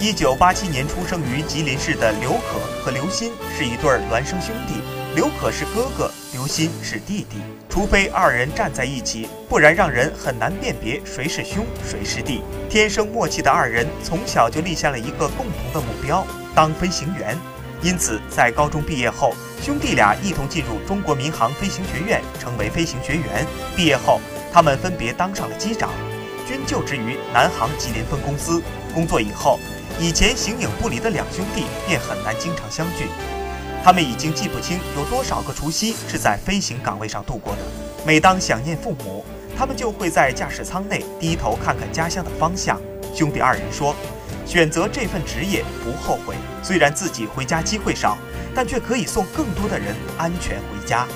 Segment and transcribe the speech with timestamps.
[0.00, 4.74] 一九八七年出生于吉林市的刘可和刘鑫是一对孪生兄弟，
[5.16, 7.38] 刘可是哥哥，刘鑫是弟弟。
[7.68, 12.42] 除非二人站在一起，不然让人很难辨别谁是兄谁是弟。
[12.70, 16.24] 天生默契的二人从小就立下了一个共同的目标：
[16.54, 17.36] 当飞行员。
[17.82, 23.44] 因此，在高中毕业后，兄弟俩一同进入中国民航飞行学院，成为飞行学员。
[23.74, 24.20] 毕业后，
[24.52, 25.90] 他们分别当上了机长，
[26.46, 28.62] 均就职于南航吉林分公司。
[28.94, 29.58] 工作以后。
[30.00, 33.06] 以前形影不离的两兄弟便很难经常相聚，
[33.82, 37.58] 他们已经记不清有多少个除夕是在飞行岗位上度过的。
[38.06, 39.24] 每当想念父母，
[39.56, 42.80] 他们就会在驾驶舱内低头看看家乡的方向。
[43.12, 43.92] 兄弟二人说，
[44.46, 48.16] 选择这份职业不后悔，虽然自己回家机会少，
[48.54, 51.08] 但却可以送更多的人安全回家。